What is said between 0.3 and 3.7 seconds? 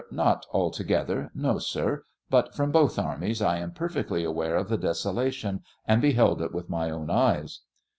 altogether; no, sir; but from both armies; I